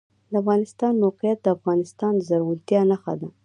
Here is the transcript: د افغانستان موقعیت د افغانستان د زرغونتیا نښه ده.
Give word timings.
د 0.29 0.33
افغانستان 0.41 0.93
موقعیت 1.03 1.39
د 1.43 1.47
افغانستان 1.57 2.11
د 2.15 2.21
زرغونتیا 2.29 2.81
نښه 2.89 3.13
ده. 3.21 3.29